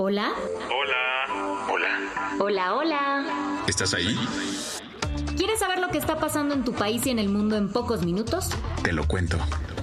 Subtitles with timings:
[0.00, 0.32] Hola.
[0.70, 1.66] Hola.
[1.68, 2.36] Hola.
[2.38, 3.64] Hola, hola.
[3.66, 4.16] ¿Estás ahí?
[5.36, 8.04] ¿Quieres saber lo que está pasando en tu país y en el mundo en pocos
[8.04, 8.50] minutos?
[8.84, 9.38] Te lo cuento.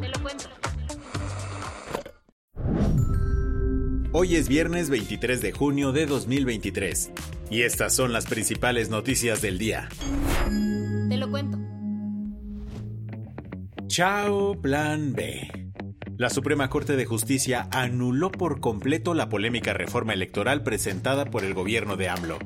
[0.00, 0.46] Te lo cuento.
[4.10, 7.12] Hoy es viernes 23 de junio de 2023
[7.48, 9.88] y estas son las principales noticias del día.
[11.08, 11.56] Te lo cuento.
[13.86, 15.69] Chao Plan B.
[16.20, 21.54] La Suprema Corte de Justicia anuló por completo la polémica reforma electoral presentada por el
[21.54, 22.38] gobierno de AMLO.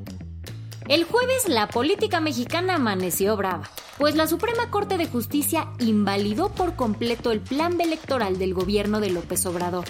[0.87, 6.77] El jueves la política mexicana amaneció brava, pues la Suprema Corte de Justicia invalidó por
[6.77, 9.87] completo el plan electoral del gobierno de López Obrador.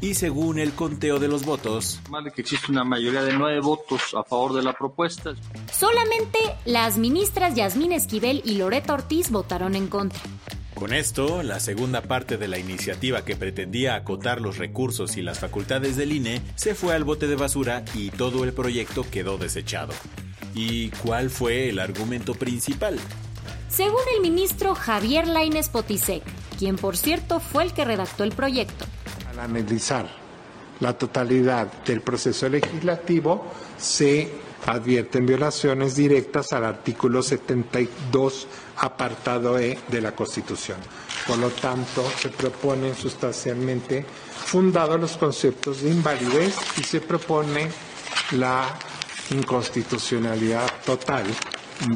[0.00, 3.58] Y según el conteo de los votos, más de que existe una mayoría de nueve
[3.58, 5.34] votos a favor de la propuesta.
[5.72, 10.20] Solamente las ministras Yasmín Esquivel y Loreta Ortiz votaron en contra.
[10.76, 15.38] Con esto, la segunda parte de la iniciativa que pretendía acotar los recursos y las
[15.38, 19.94] facultades del INE se fue al bote de basura y todo el proyecto quedó desechado.
[20.54, 22.98] ¿Y cuál fue el argumento principal?
[23.70, 26.22] Según el ministro Javier Lainez Potisek,
[26.58, 28.84] quien por cierto fue el que redactó el proyecto.
[29.30, 30.06] Al analizar
[30.80, 33.46] la totalidad del proceso legislativo,
[33.78, 34.30] se
[34.66, 38.46] advierten violaciones directas al artículo 72,
[38.78, 40.78] apartado E de la Constitución.
[41.26, 44.04] Por lo tanto, se proponen sustancialmente
[44.44, 47.68] fundados los conceptos de invalidez y se propone
[48.32, 48.76] la
[49.30, 51.24] inconstitucionalidad total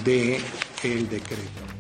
[0.05, 0.43] del
[0.83, 1.80] el decreto.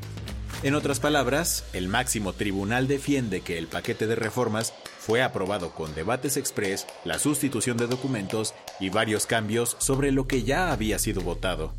[0.62, 5.94] En otras palabras, el máximo tribunal defiende que el paquete de reformas fue aprobado con
[5.94, 11.22] debates express, la sustitución de documentos y varios cambios sobre lo que ya había sido
[11.22, 11.72] votado.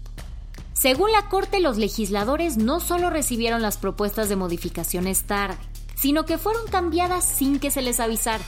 [0.73, 5.59] Según la Corte, los legisladores no solo recibieron las propuestas de modificaciones tarde,
[5.93, 8.43] sino que fueron cambiadas sin que se les avisara.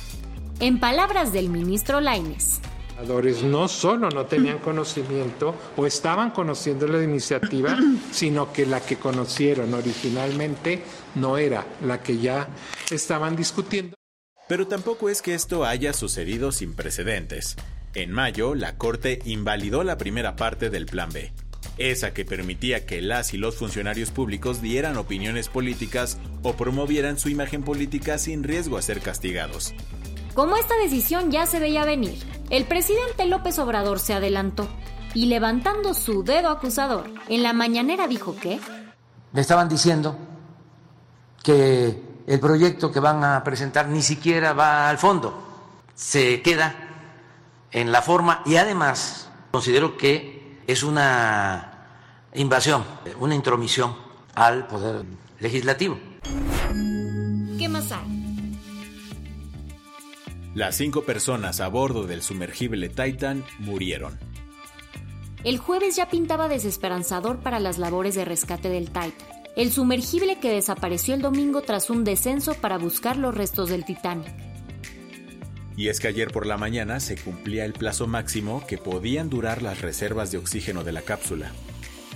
[0.60, 2.60] En palabras del ministro Laines,
[3.44, 7.78] no solo no tenían conocimiento o estaban conociendo la iniciativa,
[8.12, 10.84] sino que la que conocieron originalmente
[11.16, 12.48] no era la que ya
[12.92, 13.96] estaban discutiendo.
[14.48, 17.56] Pero tampoco es que esto haya sucedido sin precedentes.
[17.96, 21.32] En mayo, la Corte invalidó la primera parte del Plan B,
[21.78, 27.30] esa que permitía que las y los funcionarios públicos dieran opiniones políticas o promovieran su
[27.30, 29.74] imagen política sin riesgo a ser castigados.
[30.34, 32.18] Como esta decisión ya se veía venir,
[32.50, 34.68] el presidente López Obrador se adelantó
[35.14, 38.60] y levantando su dedo acusador, en la mañanera dijo que...
[39.32, 40.18] Me estaban diciendo
[41.44, 45.40] que el proyecto que van a presentar ni siquiera va al fondo,
[45.94, 46.76] se queda
[47.72, 51.88] en la forma y además considero que es una
[52.34, 52.84] invasión,
[53.20, 53.96] una intromisión
[54.34, 55.06] al poder
[55.40, 56.00] legislativo.
[57.60, 58.23] ¿Qué más hay?
[60.56, 64.20] Las cinco personas a bordo del sumergible Titan murieron.
[65.44, 69.14] El jueves ya pintaba desesperanzador para las labores de rescate del Titan,
[69.56, 74.28] el sumergible que desapareció el domingo tras un descenso para buscar los restos del Titanic.
[75.76, 79.64] Y es que ayer por la mañana se cumplía el plazo máximo que podían durar
[79.64, 81.52] las reservas de oxígeno de la cápsula.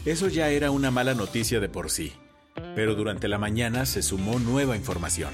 [0.05, 2.13] Eso ya era una mala noticia de por sí,
[2.75, 5.33] pero durante la mañana se sumó nueva información.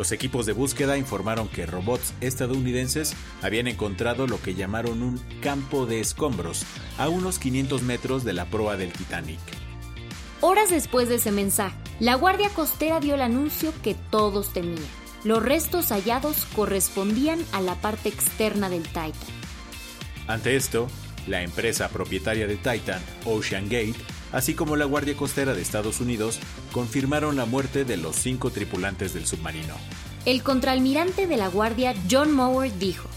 [0.00, 3.12] Los equipos de búsqueda informaron que robots estadounidenses
[3.42, 6.64] habían encontrado lo que llamaron un campo de escombros
[6.96, 9.38] a unos 500 metros de la proa del Titanic.
[10.40, 14.82] Horas después de ese mensaje, la Guardia Costera dio el anuncio que todos temían.
[15.22, 19.12] Los restos hallados correspondían a la parte externa del Titan.
[20.26, 20.88] Ante esto,
[21.26, 23.96] la empresa propietaria de Titan, Ocean Gate,
[24.32, 26.40] así como la Guardia Costera de Estados Unidos,
[26.72, 29.74] confirmaron la muerte de los cinco tripulantes del submarino.
[30.26, 33.08] El contraalmirante de la Guardia John Mower dijo,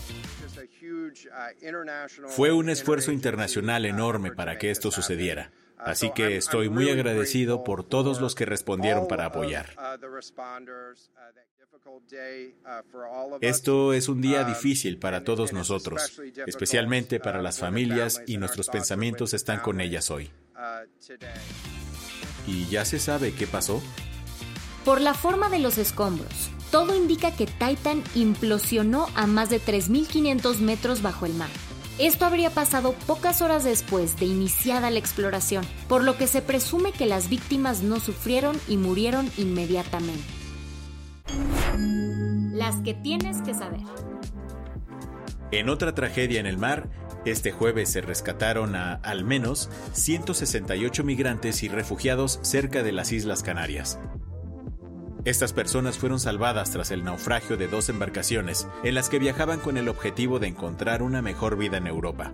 [2.28, 5.52] Fue un esfuerzo internacional enorme para que esto sucediera.
[5.86, 9.76] Así que estoy muy agradecido por todos los que respondieron para apoyar.
[13.42, 19.34] Esto es un día difícil para todos nosotros, especialmente para las familias y nuestros pensamientos
[19.34, 20.32] están con ellas hoy.
[22.48, 23.82] ¿Y ya se sabe qué pasó?
[24.86, 30.60] Por la forma de los escombros, todo indica que Titan implosionó a más de 3.500
[30.60, 31.50] metros bajo el mar.
[32.00, 36.92] Esto habría pasado pocas horas después de iniciada la exploración, por lo que se presume
[36.92, 40.24] que las víctimas no sufrieron y murieron inmediatamente.
[42.52, 43.82] Las que tienes que saber.
[45.52, 46.90] En otra tragedia en el mar,
[47.26, 53.44] este jueves se rescataron a al menos 168 migrantes y refugiados cerca de las Islas
[53.44, 54.00] Canarias.
[55.26, 59.78] Estas personas fueron salvadas tras el naufragio de dos embarcaciones en las que viajaban con
[59.78, 62.34] el objetivo de encontrar una mejor vida en Europa.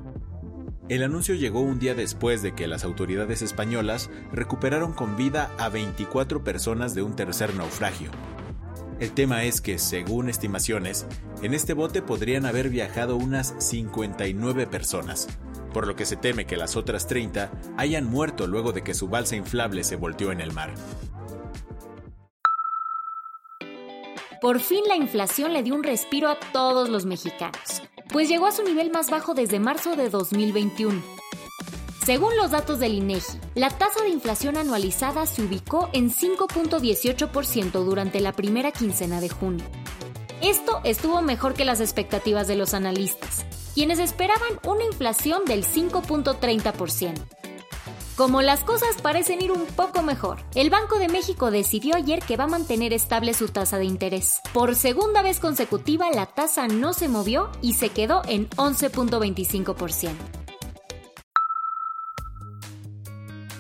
[0.88, 5.70] El anuncio llegó un día después de que las autoridades españolas recuperaron con vida a
[5.70, 8.10] 24 personas de un tercer naufragio.
[9.00, 11.06] El tema es que, según estimaciones,
[11.44, 15.28] en este bote podrían haber viajado unas 59 personas,
[15.74, 19.10] por lo que se teme que las otras 30 hayan muerto luego de que su
[19.10, 20.74] balsa inflable se volteó en el mar.
[24.42, 28.54] Por fin la inflación le dio un respiro a todos los mexicanos, pues llegó a
[28.54, 31.02] su nivel más bajo desde marzo de 2021.
[32.06, 38.22] Según los datos del INEGI, la tasa de inflación anualizada se ubicó en 5.18% durante
[38.22, 39.66] la primera quincena de junio.
[40.42, 43.46] Esto estuvo mejor que las expectativas de los analistas,
[43.76, 47.39] quienes esperaban una inflación del 5.30%.
[48.20, 52.36] Como las cosas parecen ir un poco mejor, el Banco de México decidió ayer que
[52.36, 54.42] va a mantener estable su tasa de interés.
[54.54, 60.10] Por segunda vez consecutiva, la tasa no se movió y se quedó en 11.25%.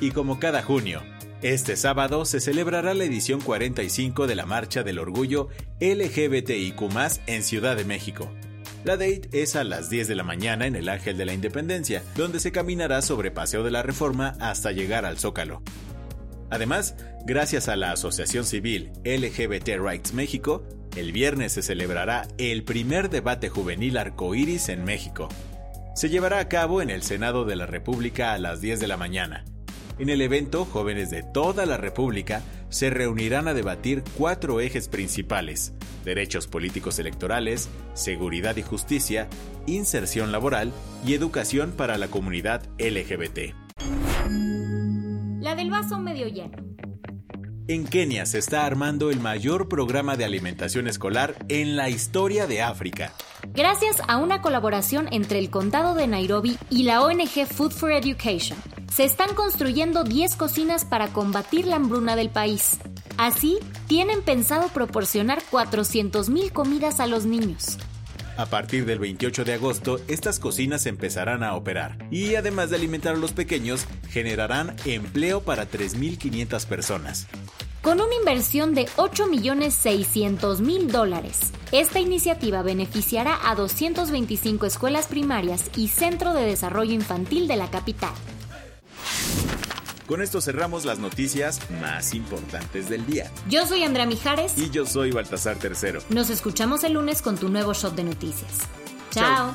[0.01, 1.03] Y como cada junio,
[1.41, 5.47] este sábado se celebrará la edición 45 de la Marcha del Orgullo
[5.79, 6.81] LGBTIQ
[7.27, 8.29] en Ciudad de México.
[8.85, 12.01] La date es a las 10 de la mañana en el Ángel de la Independencia,
[12.15, 15.61] donde se caminará sobre Paseo de la Reforma hasta llegar al Zócalo.
[16.49, 16.95] Además,
[17.25, 20.63] gracias a la Asociación Civil LGBT Rights México,
[20.95, 25.27] el viernes se celebrará el primer debate juvenil arcoíris en México.
[25.93, 28.95] Se llevará a cabo en el Senado de la República a las 10 de la
[28.95, 29.43] mañana.
[29.99, 35.73] En el evento, jóvenes de toda la República se reunirán a debatir cuatro ejes principales,
[36.03, 39.27] derechos políticos electorales, seguridad y justicia,
[39.65, 40.71] inserción laboral
[41.05, 43.53] y educación para la comunidad LGBT.
[45.41, 46.57] La del vaso medio lleno.
[47.67, 52.63] En Kenia se está armando el mayor programa de alimentación escolar en la historia de
[52.63, 53.13] África.
[53.53, 58.57] Gracias a una colaboración entre el condado de Nairobi y la ONG Food for Education,
[58.91, 62.79] se están construyendo 10 cocinas para combatir la hambruna del país.
[63.19, 67.77] Así, tienen pensado proporcionar 400.000 comidas a los niños.
[68.37, 73.15] A partir del 28 de agosto, estas cocinas empezarán a operar y además de alimentar
[73.15, 77.27] a los pequeños, generarán empleo para 3.500 personas.
[77.81, 86.33] Con una inversión de 8.600.000 dólares, esta iniciativa beneficiará a 225 escuelas primarias y centro
[86.33, 88.13] de desarrollo infantil de la capital.
[90.09, 93.29] Con esto cerramos las noticias más importantes del día.
[93.47, 94.57] Yo soy Andrea Mijares.
[94.57, 96.01] Y yo soy Baltasar Tercero.
[96.09, 98.51] Nos escuchamos el lunes con tu nuevo shot de noticias.
[99.11, 99.53] Chao.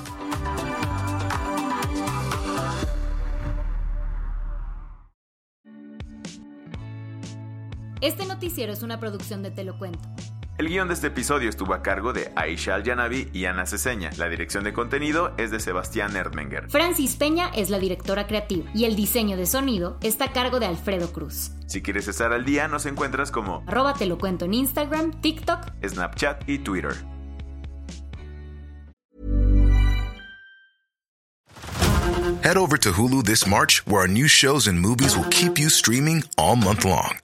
[8.00, 10.08] Este noticiero es una producción de Te lo cuento.
[10.56, 14.11] El guion de este episodio estuvo a cargo de Aisha Al-Yanabi y Ana Ceseña.
[14.18, 16.70] La dirección de contenido es de Sebastián Erdmenger.
[16.70, 20.66] Francis Peña es la directora creativa y el diseño de sonido está a cargo de
[20.66, 21.50] Alfredo Cruz.
[21.66, 25.73] Si quieres estar al día, nos encuentras como arroba te lo cuento en Instagram, TikTok,
[25.84, 26.94] Snapchat y Twitter.
[32.44, 35.68] Head over to Hulu this March, where our new shows and movies will keep you
[35.68, 37.24] streaming all month long.